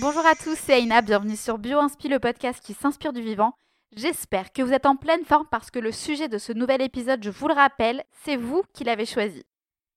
[0.00, 3.54] Bonjour à tous, c'est Aina, bienvenue sur BioInspi, le podcast qui s'inspire du vivant.
[3.96, 7.24] J'espère que vous êtes en pleine forme parce que le sujet de ce nouvel épisode,
[7.24, 9.42] je vous le rappelle, c'est vous qui l'avez choisi.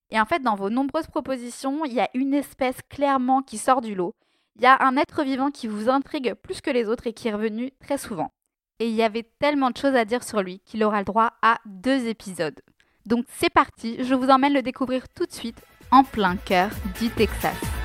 [0.10, 3.82] Et en fait, dans vos nombreuses propositions, il y a une espèce clairement qui sort
[3.82, 4.16] du lot.
[4.56, 7.28] Il y a un être vivant qui vous intrigue plus que les autres et qui
[7.28, 8.32] est revenu très souvent.
[8.80, 11.34] Et il y avait tellement de choses à dire sur lui qu'il aura le droit
[11.44, 12.60] à deux épisodes.
[13.06, 15.62] Donc c'est parti, je vous emmène le découvrir tout de suite
[15.92, 17.81] en plein cœur du Texas.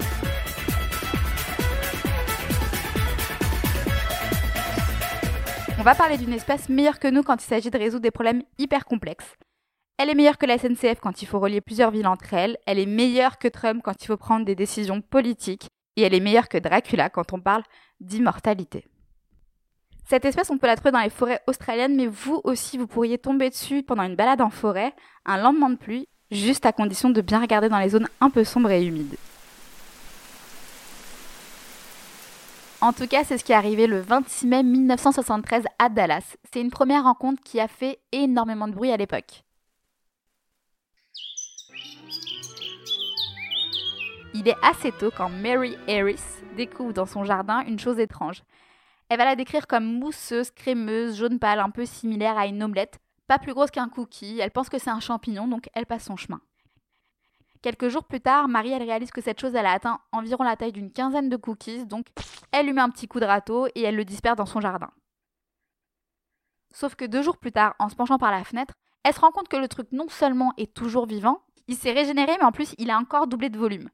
[5.86, 8.86] Va parler d'une espèce meilleure que nous quand il s'agit de résoudre des problèmes hyper
[8.86, 9.36] complexes.
[9.98, 12.80] Elle est meilleure que la SNCF quand il faut relier plusieurs villes entre elles, elle
[12.80, 16.48] est meilleure que Trump quand il faut prendre des décisions politiques, et elle est meilleure
[16.48, 17.62] que Dracula quand on parle
[18.00, 18.88] d'immortalité.
[20.08, 23.18] Cette espèce, on peut la trouver dans les forêts australiennes, mais vous aussi, vous pourriez
[23.18, 24.92] tomber dessus pendant une balade en forêt,
[25.24, 28.42] un lendemain de pluie, juste à condition de bien regarder dans les zones un peu
[28.42, 29.14] sombres et humides.
[32.86, 36.36] En tout cas, c'est ce qui est arrivé le 26 mai 1973 à Dallas.
[36.52, 39.42] C'est une première rencontre qui a fait énormément de bruit à l'époque.
[44.34, 46.22] Il est assez tôt quand Mary Harris
[46.56, 48.44] découvre dans son jardin une chose étrange.
[49.08, 53.00] Elle va la décrire comme mousseuse, crémeuse, jaune pâle, un peu similaire à une omelette,
[53.26, 54.38] pas plus grosse qu'un cookie.
[54.38, 56.40] Elle pense que c'est un champignon, donc elle passe son chemin.
[57.62, 60.56] Quelques jours plus tard, Marie, elle réalise que cette chose, elle a atteint environ la
[60.56, 62.06] taille d'une quinzaine de cookies, donc
[62.52, 64.90] elle lui met un petit coup de râteau et elle le disperse dans son jardin.
[66.72, 69.30] Sauf que deux jours plus tard, en se penchant par la fenêtre, elle se rend
[69.30, 72.74] compte que le truc non seulement est toujours vivant, il s'est régénéré, mais en plus
[72.78, 73.88] il a encore doublé de volume.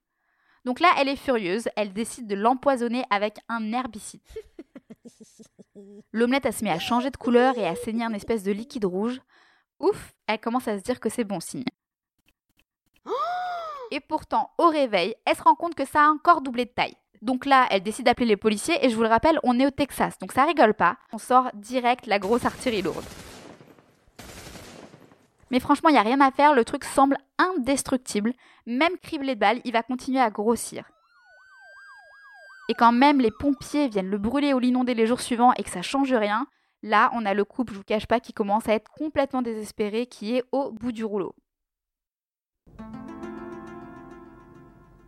[0.65, 4.21] Donc là, elle est furieuse, elle décide de l'empoisonner avec un herbicide.
[6.13, 8.85] L'omelette, elle se met à changer de couleur et à saigner un espèce de liquide
[8.85, 9.21] rouge.
[9.81, 11.65] Ouf, elle commence à se dire que c'est bon signe.
[13.91, 16.97] Et pourtant, au réveil, elle se rend compte que ça a encore doublé de taille.
[17.21, 19.71] Donc là, elle décide d'appeler les policiers et je vous le rappelle, on est au
[19.71, 20.97] Texas, donc ça rigole pas.
[21.13, 23.05] On sort direct la grosse artillerie lourde.
[25.53, 28.33] Mais franchement, il n'y a rien à faire, le truc semble indestructible.
[28.67, 30.91] Même criblé de balles, il va continuer à grossir.
[32.69, 35.71] Et quand même les pompiers viennent le brûler ou l'inonder les jours suivants et que
[35.71, 36.47] ça change rien,
[36.83, 40.07] là, on a le couple, je vous cache pas, qui commence à être complètement désespéré,
[40.07, 41.35] qui est au bout du rouleau.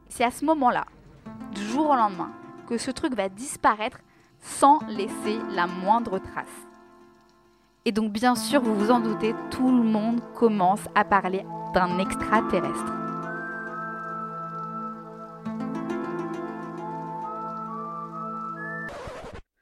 [0.09, 0.87] C'est à ce moment-là,
[1.53, 2.31] du jour au lendemain,
[2.69, 3.99] que ce truc va disparaître
[4.41, 6.47] sans laisser la moindre trace.
[7.85, 11.99] Et donc bien sûr, vous vous en doutez, tout le monde commence à parler d'un
[11.99, 12.93] extraterrestre.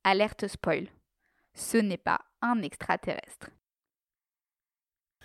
[0.04, 0.88] Alerte spoil.
[1.54, 3.50] Ce n'est pas un extraterrestre.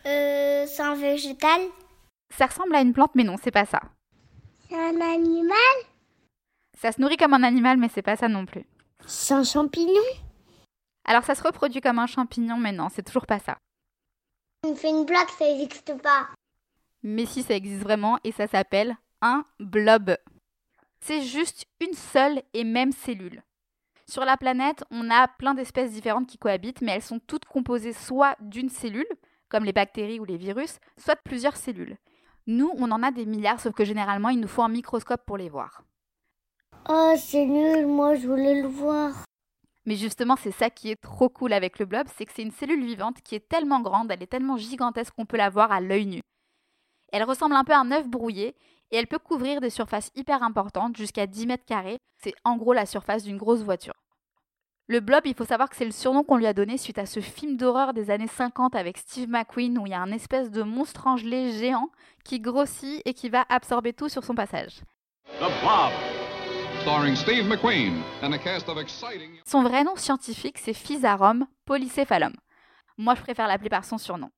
[0.06, 1.62] Euh, c'est un végétal?
[2.30, 3.82] Ça ressemble à une plante, mais non, c'est pas ça.
[4.70, 5.58] C'est un animal?
[6.78, 8.66] Ça se nourrit comme un animal, mais c'est pas ça non plus.
[9.06, 10.04] C'est un champignon?
[11.06, 13.58] Alors ça se reproduit comme un champignon, mais non, c'est toujours pas ça.
[14.66, 16.28] On fait une blague, ça n'existe pas.
[17.02, 20.18] Mais si ça existe vraiment, et ça s'appelle un blob.
[21.00, 23.44] C'est juste une seule et même cellule.
[24.10, 27.94] Sur la planète, on a plein d'espèces différentes qui cohabitent, mais elles sont toutes composées
[27.94, 29.08] soit d'une cellule,
[29.50, 31.98] comme les bactéries ou les virus, soit de plusieurs cellules.
[32.48, 35.36] Nous, on en a des milliards, sauf que généralement, il nous faut un microscope pour
[35.36, 35.84] les voir.
[36.88, 39.26] Oh, c'est nul, moi je voulais le voir.
[39.86, 42.52] Mais justement, c'est ça qui est trop cool avec le blob, c'est que c'est une
[42.52, 45.82] cellule vivante qui est tellement grande, elle est tellement gigantesque qu'on peut la voir à
[45.82, 46.22] l'œil nu.
[47.12, 48.56] Elle ressemble un peu à un œuf brouillé
[48.92, 51.98] et elle peut couvrir des surfaces hyper importantes, jusqu'à 10 mètres carrés.
[52.18, 53.94] C'est en gros la surface d'une grosse voiture.
[54.90, 57.06] Le blob, il faut savoir que c'est le surnom qu'on lui a donné suite à
[57.06, 60.50] ce film d'horreur des années 50 avec Steve McQueen où il y a un espèce
[60.50, 61.90] de monstre angelé géant
[62.24, 64.80] qui grossit et qui va absorber tout sur son passage.
[65.40, 65.92] The Blob,
[66.84, 69.32] starring Steve McQueen and a cast of exciting.
[69.46, 72.34] Son vrai nom scientifique, c'est Physarum polycéphalum.
[72.98, 74.30] Moi, je préfère l'appeler par son surnom.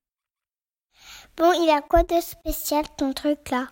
[1.37, 3.67] Bon, il a quoi de spécial ton truc là?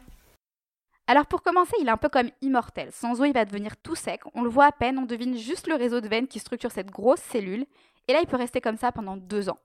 [1.10, 2.92] Alors pour commencer, il est un peu comme immortel.
[2.92, 4.22] Sans eau, il va devenir tout sec.
[4.34, 6.92] On le voit à peine, on devine juste le réseau de veines qui structure cette
[6.92, 7.66] grosse cellule.
[8.10, 9.60] Et là, il peut rester comme ça pendant deux ans.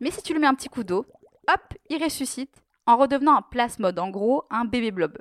[0.00, 1.04] Mais si tu lui mets un petit coup d'eau,
[1.48, 5.18] hop, il ressuscite en redevenant un plasmode, en gros, un bébé blob.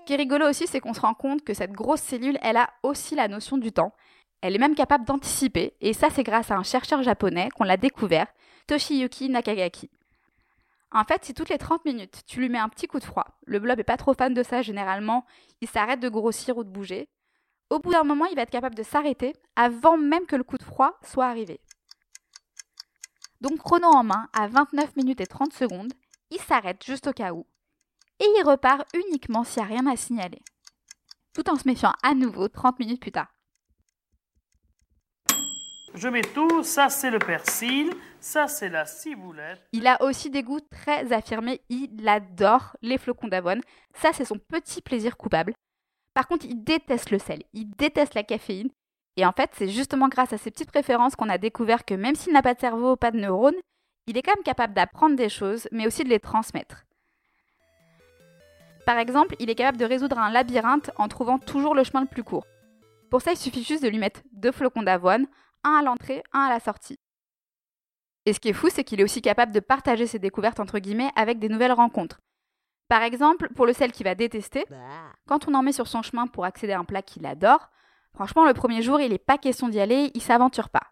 [0.00, 2.58] Ce qui est rigolo aussi, c'est qu'on se rend compte que cette grosse cellule, elle
[2.58, 3.92] a aussi la notion du temps.
[4.40, 7.78] Elle est même capable d'anticiper, et ça c'est grâce à un chercheur japonais qu'on l'a
[7.78, 8.26] découvert,
[8.66, 9.90] Toshiyuki Nakagaki.
[10.94, 13.26] En fait, si toutes les 30 minutes, tu lui mets un petit coup de froid,
[13.46, 15.26] le blob est pas trop fan de ça généralement,
[15.60, 17.08] il s'arrête de grossir ou de bouger,
[17.68, 20.56] au bout d'un moment, il va être capable de s'arrêter avant même que le coup
[20.56, 21.60] de froid soit arrivé.
[23.40, 25.92] Donc chrono en main, à 29 minutes et 30 secondes,
[26.30, 27.46] il s'arrête juste au cas où.
[28.20, 30.40] et il repart uniquement s'il n'y a rien à signaler.
[31.34, 33.34] Tout en se méfiant à nouveau 30 minutes plus tard.
[35.94, 37.92] Je mets tout, ça c'est le persil,
[38.24, 39.60] ça c'est la ciboulette.
[39.72, 43.60] Il a aussi des goûts très affirmés, il adore les flocons d'avoine,
[43.92, 45.52] ça c'est son petit plaisir coupable.
[46.14, 48.70] Par contre, il déteste le sel, il déteste la caféine,
[49.18, 52.14] et en fait c'est justement grâce à ses petites préférences qu'on a découvert que même
[52.14, 53.60] s'il n'a pas de cerveau, pas de neurones,
[54.06, 56.84] il est quand même capable d'apprendre des choses, mais aussi de les transmettre.
[58.86, 62.06] Par exemple, il est capable de résoudre un labyrinthe en trouvant toujours le chemin le
[62.06, 62.46] plus court.
[63.10, 65.26] Pour ça, il suffit juste de lui mettre deux flocons d'avoine,
[65.62, 66.98] un à l'entrée, un à la sortie.
[68.26, 70.78] Et ce qui est fou, c'est qu'il est aussi capable de partager ses découvertes entre
[70.78, 72.20] guillemets avec des nouvelles rencontres.
[72.88, 74.64] Par exemple, pour le sel qu'il va détester,
[75.26, 77.70] quand on en met sur son chemin pour accéder à un plat qu'il adore,
[78.14, 80.82] franchement, le premier jour, il n'est pas question d'y aller, il s'aventure pas.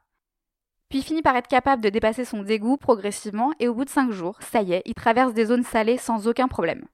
[0.88, 3.90] Puis il finit par être capable de dépasser son dégoût progressivement et au bout de
[3.90, 6.84] 5 jours, ça y est, il traverse des zones salées sans aucun problème.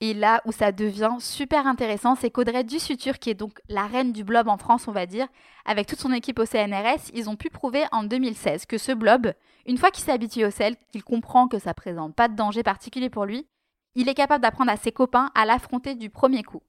[0.00, 4.12] Et là où ça devient super intéressant, c'est qu'Audrey Dussutur, qui est donc la reine
[4.12, 5.26] du blob en France, on va dire,
[5.64, 9.32] avec toute son équipe au CNRS, ils ont pu prouver en 2016 que ce blob,
[9.66, 12.62] une fois qu'il s'est habitué au sel, qu'il comprend que ça présente pas de danger
[12.62, 13.48] particulier pour lui,
[13.96, 16.62] il est capable d'apprendre à ses copains à l'affronter du premier coup.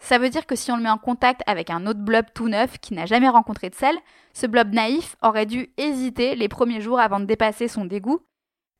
[0.00, 2.48] Ça veut dire que si on le met en contact avec un autre blob tout
[2.48, 3.96] neuf qui n'a jamais rencontré de sel,
[4.32, 8.20] ce blob naïf aurait dû hésiter les premiers jours avant de dépasser son dégoût.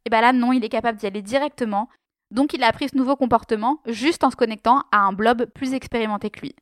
[0.05, 1.89] Et bien là, non, il est capable d'y aller directement
[2.31, 5.75] donc il a appris ce nouveau comportement juste en se connectant à un blob plus
[5.75, 6.55] expérimenté que lui.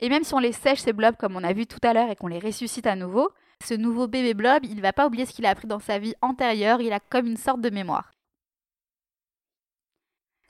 [0.00, 2.10] Et même si on les sèche ces blobs comme on a vu tout à l'heure
[2.10, 3.30] et qu'on les ressuscite à nouveau,
[3.64, 5.98] ce nouveau bébé blob, il ne va pas oublier ce qu'il a appris dans sa
[5.98, 8.12] vie antérieure, il a comme une sorte de mémoire.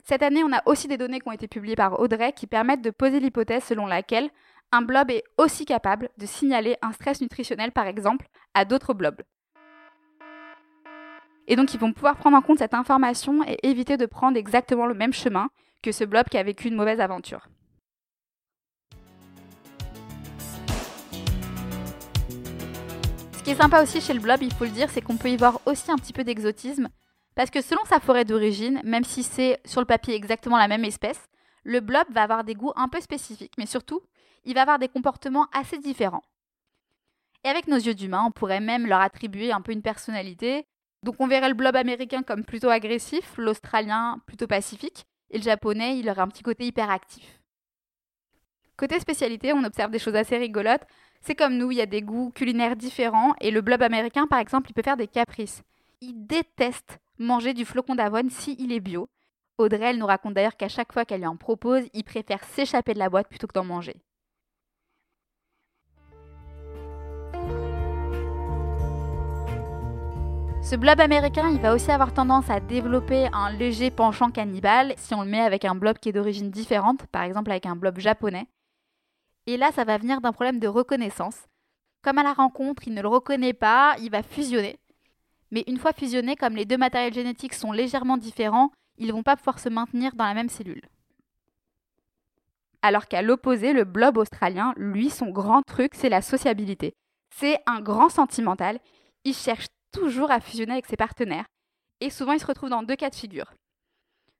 [0.03, 2.81] Cette année, on a aussi des données qui ont été publiées par Audrey qui permettent
[2.81, 4.29] de poser l'hypothèse selon laquelle
[4.71, 9.21] un blob est aussi capable de signaler un stress nutritionnel, par exemple, à d'autres blobs.
[11.47, 14.85] Et donc, ils vont pouvoir prendre en compte cette information et éviter de prendre exactement
[14.85, 15.49] le même chemin
[15.81, 17.47] que ce blob qui a vécu une mauvaise aventure.
[23.37, 25.29] Ce qui est sympa aussi chez le blob, il faut le dire, c'est qu'on peut
[25.29, 26.89] y voir aussi un petit peu d'exotisme,
[27.33, 30.83] parce que selon sa forêt d'origine, même si c'est sur le papier exactement la même
[30.83, 31.29] espèce,
[31.63, 34.01] le blob va avoir des goûts un peu spécifiques, mais surtout,
[34.43, 36.23] il va avoir des comportements assez différents.
[37.45, 40.65] Et avec nos yeux d'humain, on pourrait même leur attribuer un peu une personnalité,
[41.03, 45.97] donc on verrait le blob américain comme plutôt agressif, l'australien plutôt pacifique, et le japonais,
[45.97, 47.41] il aurait un petit côté hyperactif.
[48.77, 50.85] Côté spécialité, on observe des choses assez rigolotes.
[51.21, 54.39] C'est comme nous, il y a des goûts culinaires différents, et le blob américain, par
[54.39, 55.63] exemple, il peut faire des caprices.
[56.01, 59.09] Il déteste manger du flocon d'avoine s'il est bio.
[59.57, 62.93] Audrey, elle nous raconte d'ailleurs qu'à chaque fois qu'elle lui en propose, il préfère s'échapper
[62.93, 63.95] de la boîte plutôt que d'en manger.
[70.69, 75.13] Ce blob américain, il va aussi avoir tendance à développer un léger penchant cannibale si
[75.15, 77.99] on le met avec un blob qui est d'origine différente, par exemple avec un blob
[77.99, 78.49] japonais.
[79.45, 81.37] Et là, ça va venir d'un problème de reconnaissance.
[82.03, 84.77] Comme à la rencontre, il ne le reconnaît pas, il va fusionner.
[85.51, 89.23] Mais une fois fusionné, comme les deux matériels génétiques sont légèrement différents, ils ne vont
[89.23, 90.83] pas pouvoir se maintenir dans la même cellule.
[92.81, 96.93] Alors qu'à l'opposé, le blob australien, lui, son grand truc, c'est la sociabilité.
[97.33, 98.79] C'est un grand sentimental.
[99.23, 101.45] Il cherche toujours à fusionner avec ses partenaires.
[101.99, 103.53] Et souvent, il se retrouve dans deux cas de figure.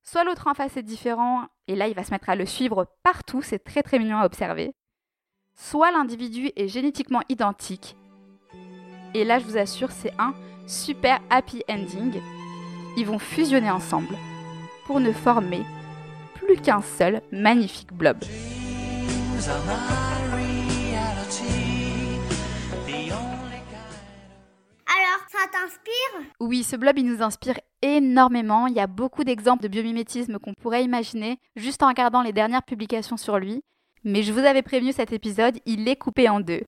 [0.04, 2.88] Soit l'autre en face est différent, et là, il va se mettre à le suivre
[3.04, 4.74] partout, c'est très très mignon à observer.
[5.56, 7.96] Soit l'individu est génétiquement identique,
[9.14, 10.34] et là, je vous assure, c'est un
[10.68, 12.22] super happy ending.
[12.98, 14.16] Ils vont fusionner ensemble
[14.86, 15.64] pour ne former
[16.36, 18.18] plus qu'un seul magnifique blob.
[26.40, 28.68] Oui, ce blob, il nous inspire énormément.
[28.68, 32.64] Il y a beaucoup d'exemples de biomimétisme qu'on pourrait imaginer juste en regardant les dernières
[32.64, 33.64] publications sur lui.
[34.04, 36.62] Mais je vous avais prévenu cet épisode, il est coupé en deux.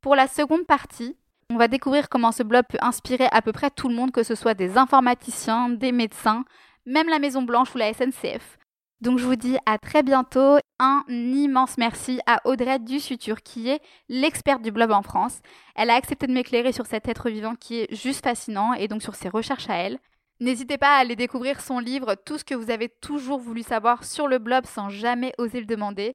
[0.00, 1.16] Pour la seconde partie,
[1.50, 4.22] on va découvrir comment ce blob peut inspirer à peu près tout le monde, que
[4.22, 6.44] ce soit des informaticiens, des médecins,
[6.84, 8.57] même la Maison Blanche ou la SNCF.
[9.00, 10.58] Donc je vous dis à très bientôt.
[10.80, 15.40] Un immense merci à Audrey Dussutur qui est l'experte du blob en France.
[15.76, 19.02] Elle a accepté de m'éclairer sur cet être vivant qui est juste fascinant et donc
[19.02, 19.98] sur ses recherches à elle.
[20.40, 24.04] N'hésitez pas à aller découvrir son livre Tout ce que vous avez toujours voulu savoir
[24.04, 26.12] sur le blob sans jamais oser le demander.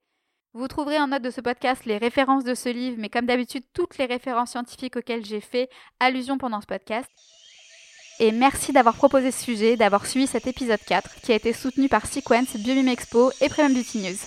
[0.53, 3.63] Vous trouverez en note de ce podcast les références de ce livre, mais comme d'habitude,
[3.73, 7.09] toutes les références scientifiques auxquelles j'ai fait allusion pendant ce podcast.
[8.20, 11.89] Et merci d'avoir proposé ce sujet, d'avoir suivi cet épisode 4 qui a été soutenu
[11.89, 14.17] par Sequence, Biomime Expo et Premium Beauty News.